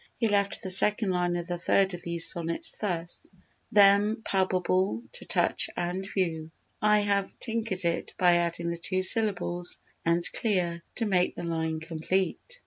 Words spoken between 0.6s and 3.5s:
the second line of the third of these sonnets thus: